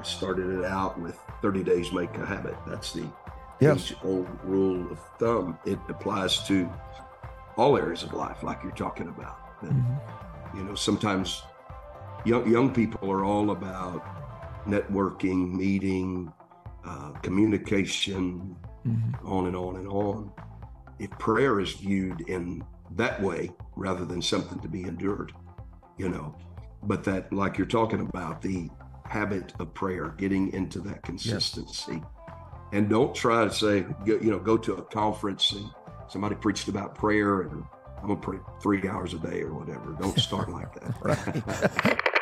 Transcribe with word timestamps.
I 0.00 0.02
started 0.02 0.58
it 0.58 0.64
out 0.64 0.98
with 0.98 1.18
30 1.42 1.62
days 1.62 1.92
make 1.92 2.16
a 2.16 2.24
habit. 2.24 2.56
That's 2.66 2.92
the 2.94 3.04
Yes. 3.60 3.92
old 4.02 4.26
rule 4.42 4.90
of 4.90 4.98
thumb. 5.18 5.58
It 5.66 5.78
applies 5.90 6.46
to 6.48 6.70
all 7.58 7.76
areas 7.76 8.02
of 8.02 8.14
life, 8.14 8.42
like 8.42 8.62
you're 8.62 8.72
talking 8.72 9.08
about. 9.08 9.60
That, 9.62 9.72
Mm-hmm. 9.72 10.56
You 10.56 10.64
know, 10.64 10.74
sometimes 10.74 11.42
young 12.24 12.50
young 12.50 12.72
people 12.72 13.08
are 13.10 13.24
all 13.24 13.50
about 13.52 14.02
networking, 14.66 15.52
meeting, 15.52 16.32
uh, 16.84 17.10
communication, 17.22 18.56
Mhm. 18.86 19.14
on 19.24 19.46
and 19.46 19.54
on 19.54 19.76
and 19.76 19.86
on. 19.86 20.32
If 20.98 21.10
prayer 21.18 21.60
is 21.60 21.74
viewed 21.74 22.22
in 22.22 22.64
that 22.96 23.22
way 23.22 23.52
rather 23.76 24.04
than 24.06 24.22
something 24.22 24.58
to 24.60 24.68
be 24.68 24.82
endured, 24.84 25.32
you 25.98 26.08
know, 26.08 26.34
but 26.82 27.04
that, 27.04 27.32
like 27.32 27.58
you're 27.58 27.66
talking 27.66 28.00
about, 28.00 28.40
the 28.42 28.70
habit 29.10 29.52
of 29.58 29.74
prayer, 29.74 30.14
getting 30.16 30.52
into 30.52 30.78
that 30.78 31.02
consistency. 31.02 32.00
And 32.72 32.88
don't 32.88 33.12
try 33.12 33.44
to 33.44 33.52
say, 33.52 33.84
you 34.06 34.30
know, 34.30 34.38
go 34.38 34.56
to 34.56 34.74
a 34.74 34.82
conference 34.82 35.50
and 35.50 35.68
somebody 36.08 36.36
preached 36.36 36.68
about 36.68 36.94
prayer 36.94 37.42
and 37.42 37.64
I'm 38.00 38.06
going 38.06 38.20
to 38.20 38.24
pray 38.24 38.38
three 38.62 38.88
hours 38.88 39.12
a 39.12 39.18
day 39.18 39.42
or 39.42 39.52
whatever. 39.52 39.96
Don't 40.00 40.16
start 40.16 40.48
like 40.48 40.72
that. 40.74 42.00